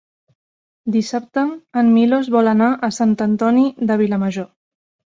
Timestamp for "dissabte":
0.95-1.43